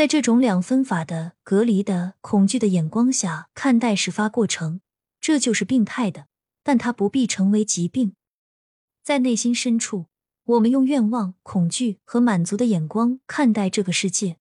[0.00, 4.80] 在这种两分法的、隔离的、恐惧的眼光下看待始发过程，
[5.20, 6.26] 这就是病态的，
[6.62, 8.14] 但它不必成为疾病。
[9.02, 10.06] 在内心深处，
[10.44, 14.38] 我们用愿望、恐惧和满足的眼光看待这个世界。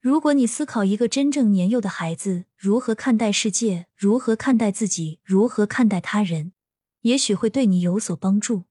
[0.00, 6.54] 如果你思考一个真正年幼的孩子如何看待世界，如何看待自己，如何看待他人，
[7.02, 8.64] 也许会对你有所帮助。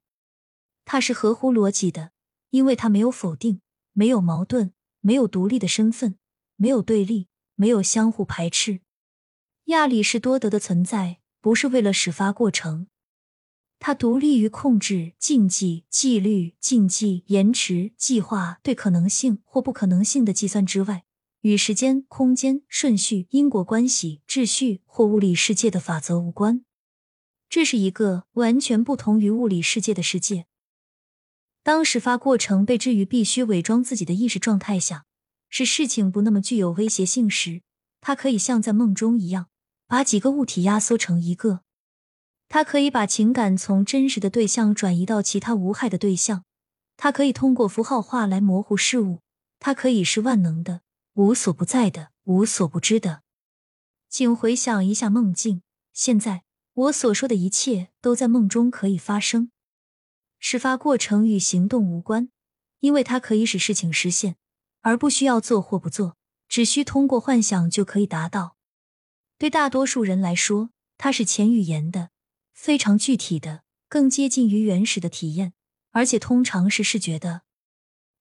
[0.83, 2.09] 它是合乎逻辑的，
[2.49, 3.61] 因为它没有否定，
[3.93, 6.17] 没有矛盾，没有独立的身份，
[6.55, 8.79] 没有对立，没有相互排斥。
[9.65, 12.87] 亚里士多德的存在不是为了始发过程。
[13.79, 21.05] 它独立于控制、禁忌、纪律、禁忌、延迟、计划对可能性或不可能性的计算之外，
[21.41, 26.63] 与时间、空间、顺序、因果关系、秩序或物理世界的法则无关。
[27.49, 30.45] 这是一个完全不同于物理世界的世界。
[31.63, 35.05] 当始发过程被置于必须伪装自己的意识状态下，
[35.49, 37.61] 使事情不那么具有威胁性时，
[37.99, 39.47] 它可以像在梦中一样，
[39.87, 41.61] 把几个物体压缩成一个。
[42.49, 46.43] 它可以把情感从真实的对象转移到其他无害的对象，
[46.97, 49.19] 它可以通过符号化来模糊事物，
[49.59, 50.81] 它可以是万能的、
[51.13, 53.21] 无所不在的、无所不知的。
[54.09, 55.61] 请回想一下梦境，
[55.93, 56.41] 现在
[56.73, 59.50] 我所说的一切都在梦中可以发生。
[60.43, 62.29] 始发过程与行动无关，
[62.79, 64.35] 因为它可以使事情实现，
[64.81, 66.17] 而不需要做或不做，
[66.49, 68.57] 只需通过幻想就可以达到。
[69.37, 72.09] 对大多数人来说，它是前语言的。
[72.53, 75.53] 非常具体的，更接近于原始的体验，
[75.91, 77.43] 而且通常是视觉的。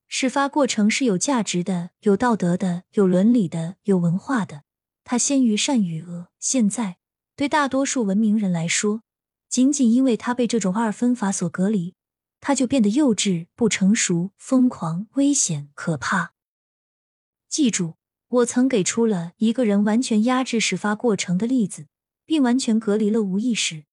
[0.07, 4.65] 始发过程是有价值的、有道德的、有伦理的、有文化的。
[5.05, 6.29] 它先于善与恶。
[6.39, 6.99] 现在，
[7.35, 9.03] 对大多数文明人来说，
[9.49, 11.95] 仅仅因为它被这种二分法所隔离，
[12.41, 16.35] 他就变得幼稚、不成熟、疯狂、危险、可怕。
[17.49, 17.95] 记住，
[18.29, 21.87] 我曾给出了一个人完全压制始发过程的例子，
[22.25, 23.85] 并完全隔离了无意识。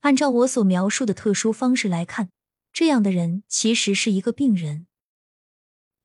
[0.00, 2.30] 按照我所描述的特殊方式来看，
[2.72, 4.86] 这样的人其实是一个病人。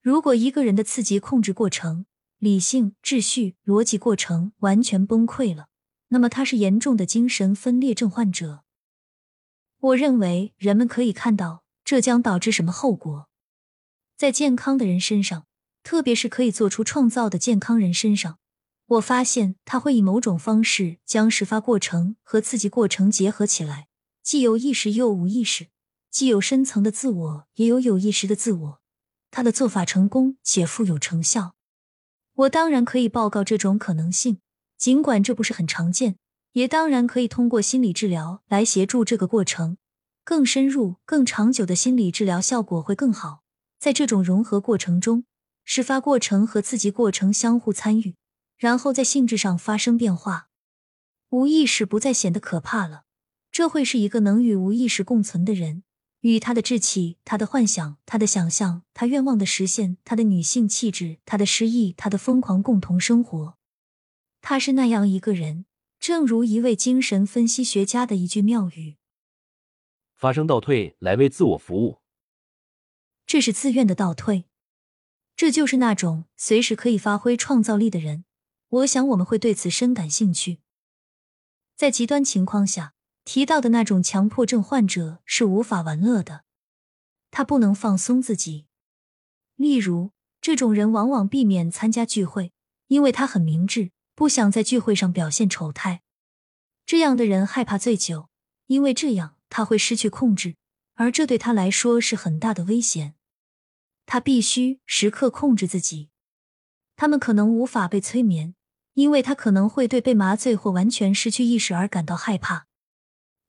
[0.01, 2.05] 如果一个人的刺激控制过程、
[2.37, 5.67] 理性、秩序、逻辑过程完全崩溃了，
[6.09, 8.63] 那么他是严重的精神分裂症患者。
[9.79, 13.27] 我认为人们可以看到这将导致什么后果，
[14.15, 15.45] 在健康的人身上，
[15.83, 18.39] 特别是可以做出创造的健康人身上。
[18.85, 23.87] 我发现他会以某种方式将事发过程和刺激过程结合起来，
[24.21, 25.67] 既有意识又无意识，
[26.11, 28.81] 既有深层的自我，也有有意识的自我。
[29.31, 31.55] 他的做法成功且富有成效。
[32.33, 34.39] 我当然可以报告这种可能性，
[34.77, 36.17] 尽管这不是很常见。
[36.51, 39.77] 也当然可以通过心理治疗来协助这个过程，
[40.23, 43.43] 更深入、更长久的心理治疗效果会更好。
[43.79, 45.25] 在这种融合过程中，
[45.65, 48.15] 始发过程和刺激过程相互参与。
[48.57, 50.47] 然后在性质上发生变化，
[51.31, 53.03] 无意识不再显得可怕了。
[53.51, 55.83] 这会是一个能与无意识共存的人，
[56.21, 63.57] 与他的志气、他的幻想、他的想象、他愿望的实现、他的女性气质、他的失意、他的疯狂共同生活。
[64.41, 65.65] 他是那样一个人，
[65.99, 68.95] 正如一位精神分析学家的一句妙语
[70.23, 71.99] ：“发生倒退来为自我服务。”
[73.27, 74.45] 这是自愿的倒退，
[75.35, 78.23] 这就是那种随时可以发挥创造力的人。
[78.69, 80.61] 我想我们会对此深感兴趣。
[81.75, 82.93] 在极端情况下
[83.25, 86.45] 提到的那种强迫症患者是无法玩乐的，
[87.29, 88.67] 他不能放松自己。
[89.57, 92.53] 例如，这种人往往避免参加聚会，
[92.87, 96.01] 因为他很明智，不想在聚会上表现丑态。
[96.85, 98.29] 这样的人害怕醉酒，
[98.67, 100.55] 因为这样他会失去控制，
[100.95, 103.13] 而这对他来说是很大的危险。
[104.07, 106.09] 他必须时刻控制自己。
[106.95, 108.55] 他们可能无法被催眠。
[108.95, 112.67] 因为他可能会对被麻醉或完全失去意识而感到害怕。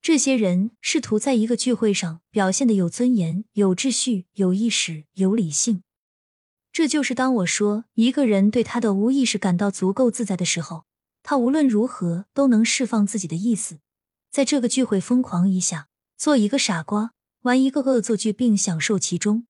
[0.01, 5.83] 这些人试图在一个聚会上表现的有尊严、有秩序、有意识、有理性。
[6.73, 10.87] 这就是当我说一个人对他的无意识感到足够自在的时候，
[11.23, 13.81] 他无论如何都能释放自己的意思，
[14.31, 15.89] 在这个聚会疯狂一下，
[16.25, 17.13] 做一个傻瓜，
[17.43, 19.47] 玩一个恶作剧，并享受其中。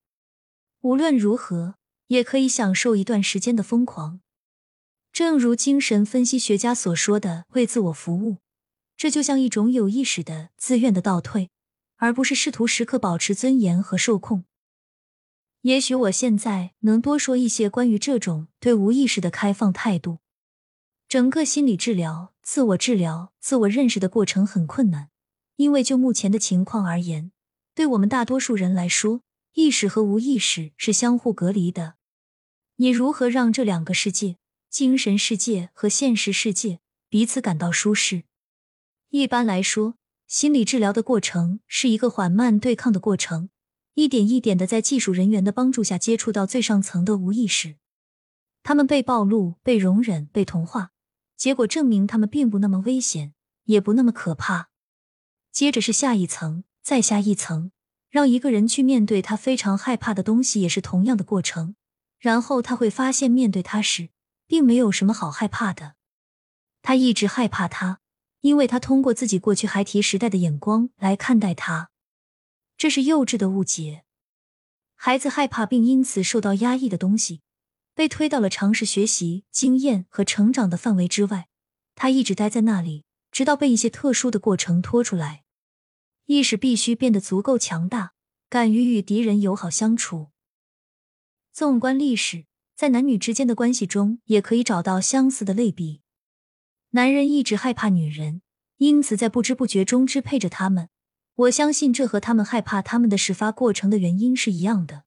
[0.81, 1.76] 无论如何，
[2.09, 4.19] 也可以享受一段时间的疯狂。
[5.12, 8.38] 正如精神分析学家所说的，为自我服务，
[8.97, 11.49] 这就像一种有意识的、自愿的倒退，
[11.99, 14.44] 而不是试图时刻保持尊严和受控。
[15.61, 20.19] 也许我现在能多说一些关于这种对无意识的开放态度。
[21.06, 25.11] 整个心理治疗、自我治疗、自我认识的过程很困难，
[25.56, 27.33] 因为就目前的情况而言，
[27.75, 29.23] 对我们大多数人来说，
[29.53, 31.95] 意识和无意识是相互隔离的。
[32.77, 38.25] 你如何让这两个世界——精神世界和现实世界——彼此感到舒适？
[39.11, 39.95] 一般来说，
[40.27, 43.51] 心理治疗的过程是一个缓慢对抗的过程，
[43.95, 47.77] 一点一点的在技术人员的帮助下接触到最上层的无意识。
[48.65, 50.91] 他们被暴露、被容忍、被同化，
[51.37, 53.35] 结果证明他们并不那么危险，
[53.67, 54.71] 也不那么可怕。
[55.55, 57.71] 接着是下一层，再下一层，
[58.11, 61.77] 让一个人去面对他非常害怕的东西，也是同样的过程。
[62.19, 64.09] 然后他会发现，面对他时，
[64.49, 65.95] 并没有什么好害怕的。
[66.83, 68.01] 他一直害怕他，
[68.41, 71.91] 因为他通过自己过去孩提时代的眼光来看待他，
[72.77, 74.03] 这是幼稚的误解。
[74.97, 77.43] 孩子害怕并因此受到压抑的东西，
[77.95, 81.47] 被推到了尝试学习、经验和成长的范围之外。
[81.95, 85.44] 他一直待在那里，直到被一些特殊的过程拖出来。
[86.26, 88.12] 意识必须变得足够强大，
[88.49, 90.29] 敢于与敌人友好相处。
[91.53, 96.00] 纵观历史，在男女之间的关系中，也可以找到相似的类比。
[96.91, 98.41] 男人一直害怕女人，
[98.79, 100.88] 因此在不知不觉中支配着他们。
[101.35, 105.05] 我相信这和他们害怕他们的始发过程的原因是一样的。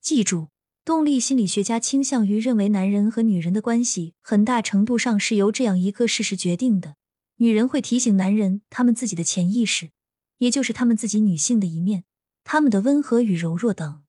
[0.00, 0.48] 记住，
[0.84, 6.96] 动力心理学家倾向于认为，男人和女人的关系很大程度上是由这样一个事实决定的：
[7.36, 9.90] 女人会提醒男人他们自己的潜意识，
[10.38, 12.04] 也就是他们自己女性的一面，
[12.42, 14.02] 他们的温和与柔弱等。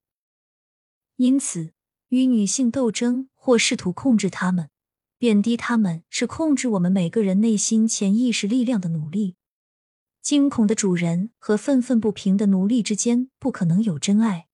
[1.18, 1.74] 因此，
[2.08, 4.70] 与女性斗争或试图控制她们、
[5.18, 9.36] 贬低她们，是控制我们每个人内心潜意识力量的努力。
[10.22, 14.48] 惊恐的主人和愤愤不平的奴隶之间不可能有真爱。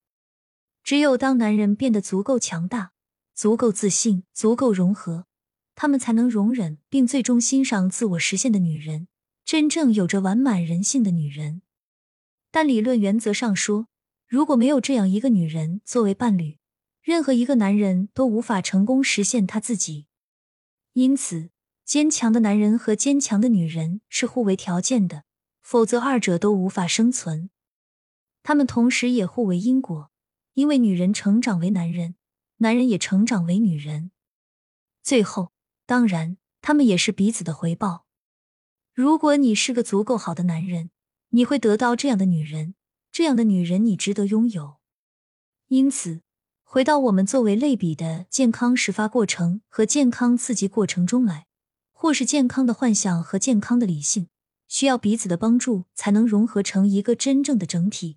[0.84, 2.92] 只有当男人变得足够强大、
[3.34, 5.26] 足够自信、足够融合，
[5.74, 9.08] 他们才能容忍并最终欣赏自我实现的女人，
[9.44, 11.64] 真正有着完满人性的女人。
[12.56, 13.90] 但理论原则上说。
[14.26, 16.58] 如果没有这样一个女人作为伴侣，
[17.02, 20.08] 任何一个男人都无法成功实现他自己。
[20.94, 21.50] 因此，
[21.84, 25.26] 坚强的男人和坚强的女人是互为条件的，
[25.62, 27.50] 否则二者都无法生存。
[28.42, 30.10] 他们同时也互为因果，
[30.54, 32.16] 因为女人成长为男人，
[32.60, 34.12] 男人也成长为女人。
[35.04, 35.52] 最后，
[35.86, 38.06] 当然，他们也是彼此的回报。
[38.94, 40.92] 如果你是个足够好的男人，
[41.36, 42.76] 你会得到这样的女人。
[43.12, 44.78] 这样的女人，你值得拥有。
[45.68, 46.22] 因此，
[46.64, 51.48] 回到我们作为类比的健康始发过程和健康刺激过程中来，
[51.92, 54.30] 或是健康的幻想和健康的理性，
[54.70, 58.16] 需要彼此的帮助，才能融合成一个真正的整体。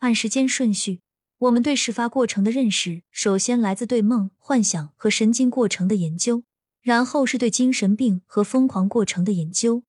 [0.00, 1.02] 按时间顺序，
[1.38, 6.42] 我们对始发过程的认识，首先来自对梦、幻想和神经过程的研究，
[6.80, 9.84] 然后是对精神病和疯狂过程的研究。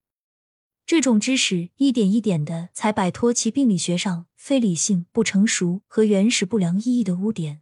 [0.86, 7.62] 这种知识一点一点的才摆脱其病理学上非理性、不成熟和原始不良意义的污点，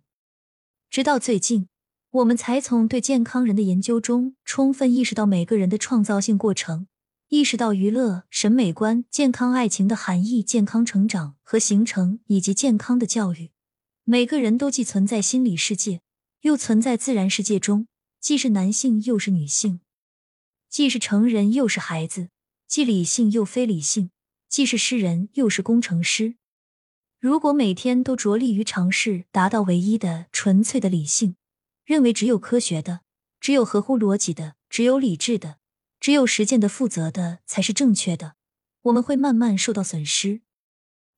[0.89, 1.69] 直到最近，
[2.09, 6.87] 我们才从对健康人的研究中充分意识到每个人的创造性过程，
[7.29, 13.51] 意识到娱乐、审美观、健康爱情的含义、健康成长和形成以及健康的教育。
[14.03, 16.01] 每个人都既存在心理世界，
[16.41, 17.87] 又存在自然世界中，
[18.19, 19.81] 既是男性又是女性，
[20.67, 22.30] 既是成人又是孩子。
[22.71, 24.11] 既理性又非理性，
[24.47, 26.35] 既是诗人又是工程师。
[27.19, 31.35] 如果每天都着力于尝试达到唯一的纯粹的理性，
[31.83, 33.01] 认为只有科学的、
[33.41, 35.57] 只有合乎逻辑的、只有理智的、
[35.99, 38.35] 只有实践的、负责的才是正确的，
[38.83, 40.39] 我们会慢慢受到损失。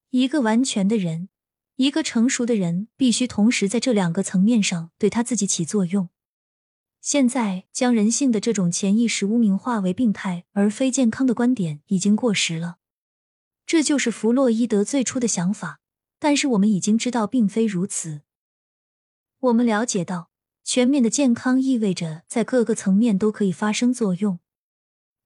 [0.10, 1.30] 一个完全的人，
[1.76, 6.10] 一个成熟的人，必须同时在这两个层面上对他自己起作用。
[7.04, 12.78] 现在将人性的这种潜意识污名化为病态而非健康的观点已经过时了，
[13.66, 15.82] 这就是弗洛伊德最初的想法。
[16.18, 18.22] 但是我们已经知道并非如此。
[19.42, 20.32] 我们了解到，
[20.64, 24.40] 全面的健康意味着在各个层面都可以发生作用。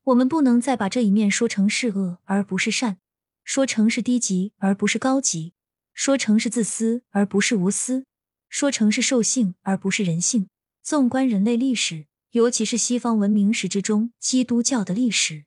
[0.05, 2.97] 我们不能再把这一面说成是恶而不是善，
[3.43, 5.53] 说成是低级而不是高级，
[5.93, 8.07] 说成是自私而不是无私，
[8.49, 10.49] 说成是兽性而不是人性。
[10.87, 15.43] 纵观人类历史，尤其是西方文明史之中，基督教的历史，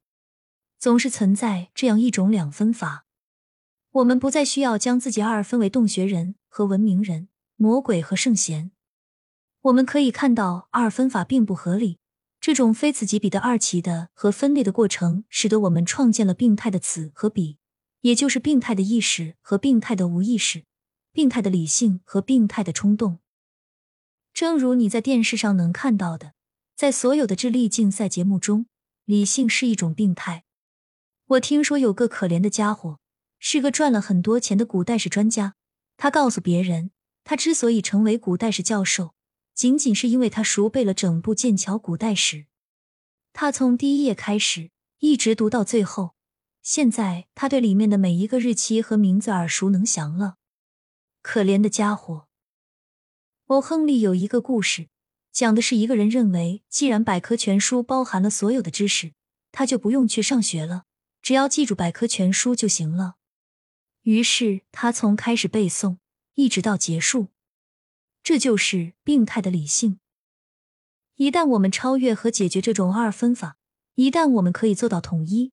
[0.79, 3.07] 总是存在这样一种两分法。
[3.91, 8.73] 我们不再需要将自己二分为洞穴人和文明人、魔鬼和圣贤。
[9.63, 12.01] 我们可以看到，二分法并不合理。
[12.39, 17.57] 这种非此即彼的二奇的和分裂的过程，使得我们创建了病态的此和彼，
[18.03, 20.65] 也就是病态的意识和病态的无意识，
[21.15, 23.21] 病态的理性和病态的冲动。
[24.41, 26.33] 正如你在电视上能看到的，
[26.75, 28.65] 在所有的智力竞赛节目中，
[29.05, 30.45] 理性是一种病态。
[31.27, 33.01] 我听说有个可怜的家伙，
[33.39, 35.57] 是个赚了很多钱的古代史专家。
[35.99, 36.91] 他告诉别人，
[37.23, 39.13] 他之所以成为古代史教授，
[39.55, 42.47] 仅仅是因为他熟背了整部剑桥古代史。
[43.35, 44.71] 他从第一页开始，
[45.01, 46.15] 一直读到最后。
[46.63, 50.37] 现在他对里面的每一个日期和名字耳熟能详了。
[51.21, 52.30] 可怜的家伙！
[53.51, 54.87] 欧亨利有一个故事，
[55.33, 59.13] 讲的是一个人认为，既然百科全书包含了所有的知识，
[59.51, 60.85] 他就不用去上学了，
[61.21, 63.17] 只要记住百科全书就行了。
[64.03, 65.97] 于是他从开始背诵
[66.37, 67.31] 一直到结束。
[68.23, 69.99] 这就是病态的理性。
[71.17, 73.57] 一旦我们超越和解决这种二分法，
[73.97, 75.51] 一旦我们可以做到统一，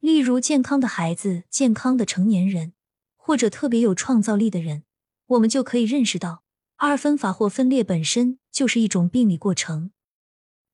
[0.00, 2.72] 例如健康的孩子、健康的成年人，
[3.16, 4.84] 或者特别有创造力的人，
[5.26, 6.41] 我们就可以认识到
[6.84, 9.92] 二分法或分裂本身就是一种病理过程。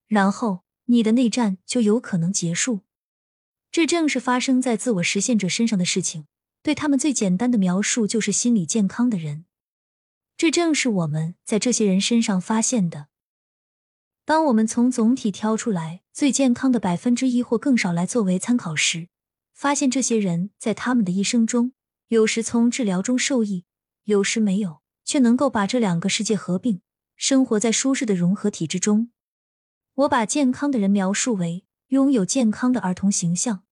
[0.06, 2.80] 然后你的内战就有可能结束。
[3.70, 6.26] 这正是发生在自我实现者身上的事情。
[6.62, 9.44] 对他们最简单的描述就是心理健康的人。
[10.38, 13.08] 这正是我们在这些人身上发现的。
[14.24, 19.08] 当我们从总体挑出来最健康的百分之一或更少来作为参考时，
[19.52, 21.74] 发现这些人在他们的一生中，
[22.06, 23.66] 有时从治疗中受益，
[24.04, 26.82] 有时没有，却能够把这两个世界合并，
[27.16, 29.10] 生活在舒适的融合体之中。
[29.94, 33.64] 我把健康的人描述为拥有健康的儿童形象，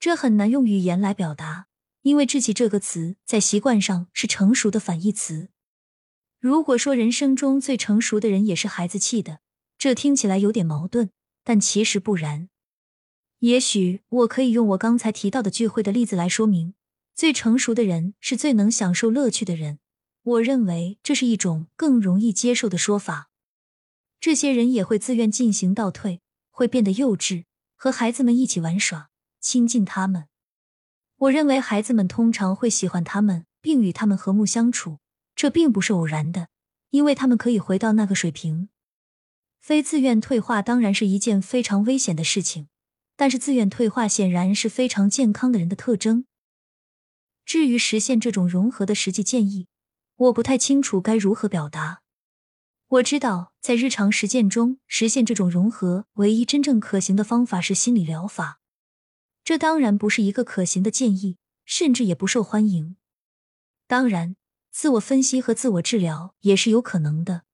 [0.00, 1.66] 这很难用语言来表达，
[2.00, 5.50] 因为“稚气”这个词在习惯上是成熟的反义词。
[6.40, 9.40] 如果说人生中最成熟的人也是孩子气的，
[9.76, 11.10] 这听起来有点矛盾，
[11.44, 12.48] 但其实不然。
[13.40, 16.72] 也许我可以用我刚才提到的聚会的例子来说明：
[17.14, 19.80] 最成熟的人是最能享受乐趣的人。
[20.26, 23.30] 我认为这是一种更容易接受的说法。
[24.18, 27.44] 这些人也会自愿进行倒退，会变得幼稚，
[27.76, 30.26] 和孩子们一起玩耍，亲近他们。
[31.16, 34.98] 我认为孩子们通常会喜欢他们，并与他们和睦相处。
[35.36, 36.48] 这并不是偶然的，
[36.90, 38.68] 因为他们可以回到那个水平。
[39.60, 42.66] 非自愿退化当然是一件非常危险的事情，
[43.14, 46.24] 但是自愿退化显然是非常健康的人的特征。
[47.44, 49.68] 至于实现这种融合的实际建议，
[50.16, 52.02] 我不太清楚该如何表达。
[52.88, 58.60] 我知道，在日常实践中实现这种融合，唯一真正可行的方法是心理疗法。
[59.44, 62.96] 这当然不是一个可行的建议，甚至也不受欢迎。
[63.86, 64.36] 当然。
[64.78, 67.44] 自我分析和自我治疗也是有可能的。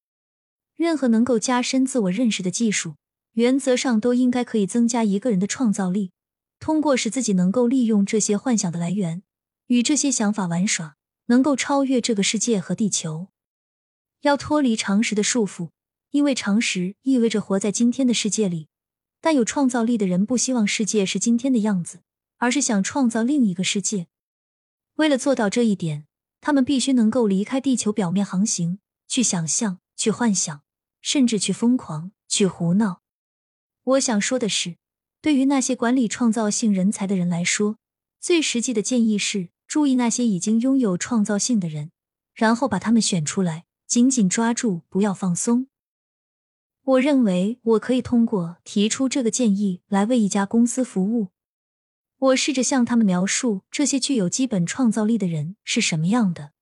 [0.75, 2.97] 任何能够加深自我认识的技术，
[3.35, 6.11] 原则上都应该可以增加一个人的创造力。
[6.59, 9.23] 通过使自己能够利用这些幻想的来源，
[9.69, 13.29] 与这些想法玩耍，能够超越这个世界和地球。
[14.23, 15.71] 要脱离常识的束缚，
[16.11, 18.69] 因为常识意味着活在今天的世界里。
[19.21, 22.03] 但有创造力的人不希望世界是今天的样子，
[22.39, 24.09] 而是想创造另一个世界。
[24.95, 26.07] 为了做到这一点。
[26.45, 30.65] 他们必须能够离开地球表面航行，去想象，去幻想，
[31.01, 33.01] 甚至去疯狂，去胡闹。
[33.85, 34.77] 我想说的是，
[35.21, 37.79] 对于那些管理创造性人才的人来说，
[38.19, 41.93] 最实际的建议是注意那些已经拥有创造性的人，
[42.35, 45.67] 然后把他们选出来，紧紧抓住，不要放松。
[46.83, 51.29] 我认为我可以通过提出这个建议来为一家公司服务。
[52.19, 56.53] 我试着向他们描述这些具有基本创造力的人是什么样的。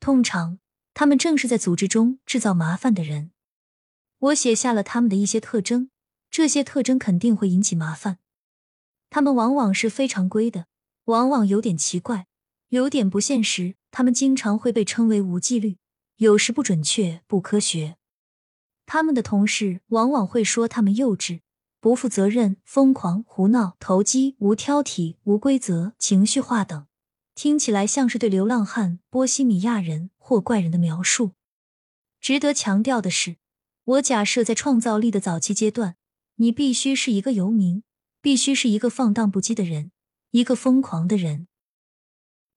[0.00, 0.58] 通常，
[0.94, 3.32] 他们正是在组织中制造麻烦的人。
[4.18, 5.90] 我写下了他们的一些特征，
[6.30, 8.20] 这些特征肯定会引起麻烦。
[9.10, 10.68] 他们往往是非常规的，
[11.04, 12.26] 往往有点奇怪，
[12.68, 13.74] 有点不现实。
[13.90, 15.76] 他们经常会被称为无纪律，
[16.16, 17.96] 有时不准确、不科学。
[18.86, 21.40] 他们的同事往往会说他们幼稚。
[21.80, 26.86] 不负责任、疯狂、胡闹、投机、无挑剔、无规则、情绪化等，
[27.34, 31.32] 听起来像是对流浪汉、波西米亚人或怪人的描述。
[32.20, 33.38] 值得强调的是，
[33.82, 35.96] 我假设在创造力的早期阶段，
[36.36, 37.82] 你必须是一个游民，
[38.20, 39.90] 必须是一个放荡不羁的人，
[40.32, 41.46] 一个疯狂的人。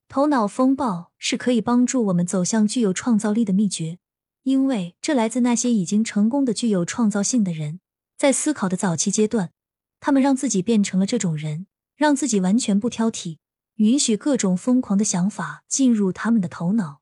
[0.07, 3.99] 头脑风暴是可以帮助我们走向具有创造力的秘诀，
[4.43, 7.81] 因为这来自那些已经成功的具有创造性的人。
[8.17, 9.51] 在思考的早期阶段，
[9.99, 11.67] 他们让自己变成了这种人，
[11.97, 13.39] 让自己完全不挑剔，
[13.75, 17.01] 允许各种疯狂的想法进入他们的头脑。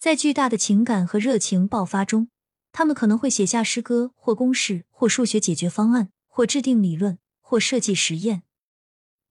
[0.00, 2.28] 在巨大的情感和热情爆发中，
[2.72, 8.42] 他们可能会写下诗歌或公式或数学解决方案或制定理论或设计实验。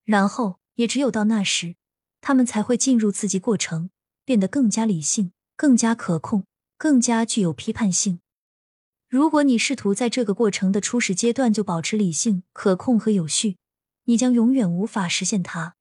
[0.05, 1.75] 然后，也只有到那时，
[2.21, 3.89] 他们才会进入刺激过程，
[4.23, 6.45] 变得更加理性、更加可控、
[6.77, 8.19] 更加具有批判性。
[9.09, 13.57] 如果你试图在这个过程的初始阶段就保持理性、可控和有序，
[14.05, 15.75] 你将永远无法实现它。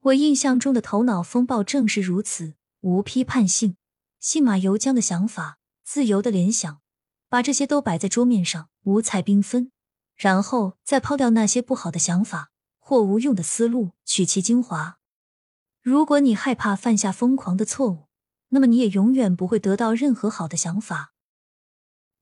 [0.00, 3.76] 我印象中的头脑风暴正是如此：无批判性、
[4.20, 6.80] 信马由缰的想法，自由的联想，
[7.28, 9.70] 把这些都摆在桌面上，五彩缤纷，
[10.16, 12.50] 然后再抛掉那些不好的想法
[12.88, 14.98] 或无用的思路，取其精华。
[15.82, 18.08] 如果你害怕犯下疯狂的错误，
[18.48, 21.12] 那么你也永远不会得到任何好的想法。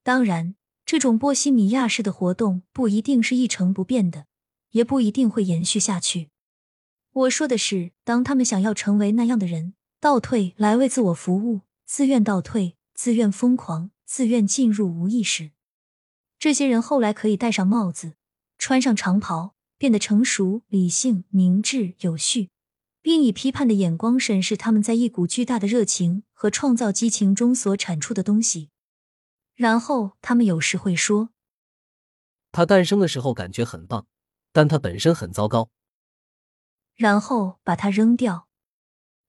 [0.03, 4.27] 当然，这种波西米亚式的活动不一定是一成不变的，
[4.71, 6.31] 也不一定会延续下去。
[7.13, 15.53] 我说的是，当他们想要成为那样的人，倒退来为自我服务，自愿倒退，自愿疯狂，自愿进入无意识。
[16.41, 18.15] 这些人后来可以戴上帽子，
[18.59, 22.51] 穿上长袍，变得成熟、理性、明智、有序。
[23.03, 28.71] 并以批判的眼光审视他们在一股巨大的热情和创造激情中所产出的东西，
[29.55, 31.31] 然后他们有时会说
[32.51, 34.09] ：“他诞生的时候感觉很棒，
[34.51, 35.71] 但他本身很糟糕。”
[36.97, 38.49] 然后把它扔掉。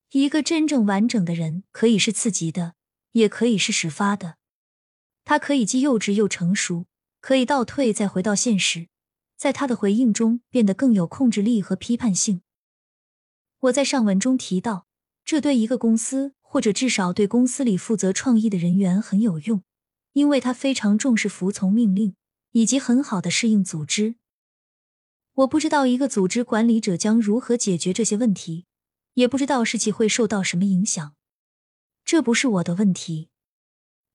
[0.10, 2.74] 一个真正完整的人可以是刺激的，
[3.12, 4.38] 也可以是始发的。
[5.24, 6.88] 他可以既幼稚又成熟，
[7.20, 8.88] 可以倒退再回到现实，
[9.38, 12.42] 在他的回应中变得更有控制力和批判性。
[13.60, 14.88] 我在上文中提到，
[15.24, 19.64] 这对一个公司或者至少对公司里负责创意的人员很有用，
[20.14, 22.16] 因为他非常重视服从命令
[22.52, 24.16] 以及很好的适应组织。
[25.34, 28.66] 我不知道一个组织管理者将如何解决这些问题，
[29.14, 31.14] 也不知道士气会受到什么影响。
[32.04, 33.30] 这不是我的问题。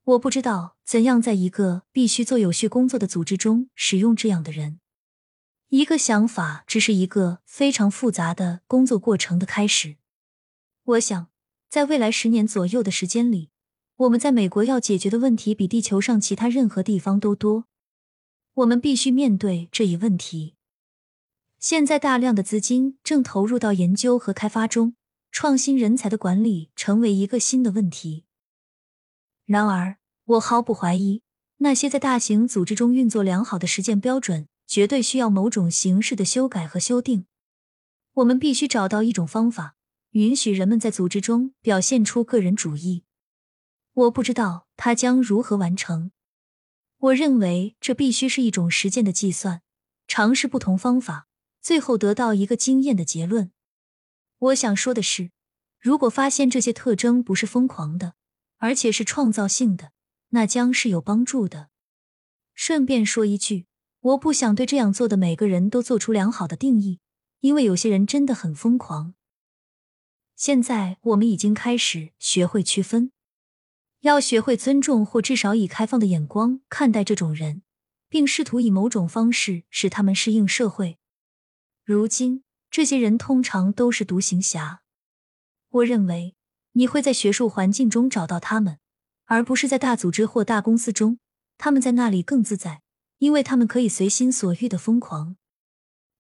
[0.05, 4.81] 我不知道怎样在一个必须做有序工作的组织中使用这样的人。
[5.73, 9.97] 一个想法只是一个非常复杂的工作过程的开始。
[10.85, 11.29] 我想，
[11.71, 13.49] 在未来十年左右的时间里，
[13.97, 17.65] 我们在美国要解决的问题比地球上其他任何地方都多。
[18.53, 20.57] 我们必须面对这一问题。
[21.59, 24.95] 现在，大量的资金正投入到研究和开发中，
[25.31, 28.27] 创新人才的管理成为一个新的问题。
[29.47, 31.23] 然而，我毫不怀疑，
[31.57, 34.49] 那些在大型组织中运作良好的实践标准。
[34.73, 37.27] 绝对需要某种形式的修改和修订。
[38.15, 39.77] 我们必须找到一种方法，
[40.13, 43.05] 允许人们在组织中表现出个人主义。
[43.93, 46.11] 我不知道它将如何完成。
[46.97, 49.61] 我认为这必须是一种实践的计算，
[50.09, 51.29] 尝试不同方法，
[51.61, 53.53] 最后得到一个经验的结论。
[54.39, 55.33] 我想说的是，
[55.79, 58.15] 如果发现这些特征不是疯狂的，
[58.57, 59.93] 而且是创造性的，
[60.31, 61.69] 那将是有帮助的。
[62.55, 63.67] 顺便说一句。
[64.03, 66.99] 我不想对这样做的每个人都做出良好的定义，
[67.39, 69.15] 因为有些人真的很疯狂。
[70.35, 73.13] 现在我们已经开始学会区分，
[74.01, 77.63] 要学会尊重或至少以开放的眼光看待这种人，
[78.09, 80.99] 并试图以某种方式使他们适应社会。
[81.85, 84.83] 如今，这些人通常都是独行侠。
[85.69, 86.35] 我认为
[86.73, 88.79] 你会在学术环境中找到他们，
[89.27, 91.21] 而不是在大组织或大公司中。
[91.57, 92.82] 他们在那里更自在。
[93.23, 95.37] 因为他们可以随心所欲的疯狂。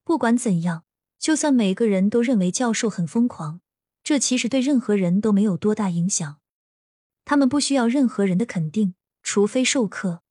[0.04, 0.84] 不管怎样，
[1.18, 3.60] 就算每个人都认为教授很疯狂，
[4.04, 6.38] 这其实对任何人都没有多大影响。
[7.24, 10.22] 他们不需要任何人的肯定，除非授课。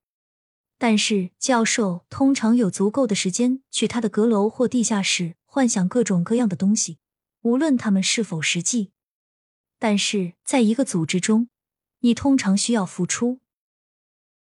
[0.78, 7.00] 但是教授通常有足够的时间去他的阁楼或地下室幻想各种各样的东西，
[7.42, 8.94] 无论他们是否实际。
[9.78, 11.50] 但是在一个组织中，
[12.00, 13.41] 你通常需要付出。